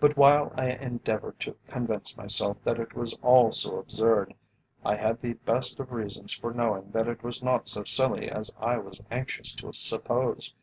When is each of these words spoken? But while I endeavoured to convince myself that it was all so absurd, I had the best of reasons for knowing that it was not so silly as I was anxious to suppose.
But 0.00 0.16
while 0.16 0.50
I 0.56 0.70
endeavoured 0.70 1.38
to 1.40 1.58
convince 1.68 2.16
myself 2.16 2.56
that 2.64 2.80
it 2.80 2.94
was 2.94 3.12
all 3.20 3.52
so 3.52 3.76
absurd, 3.76 4.32
I 4.82 4.96
had 4.96 5.20
the 5.20 5.34
best 5.34 5.78
of 5.78 5.92
reasons 5.92 6.32
for 6.32 6.54
knowing 6.54 6.90
that 6.92 7.06
it 7.06 7.22
was 7.22 7.42
not 7.42 7.68
so 7.68 7.84
silly 7.84 8.30
as 8.30 8.54
I 8.58 8.78
was 8.78 9.02
anxious 9.10 9.52
to 9.56 9.74
suppose. 9.74 10.54